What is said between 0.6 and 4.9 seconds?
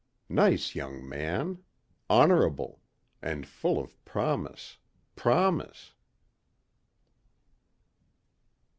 young man. Honorable. And full of promise...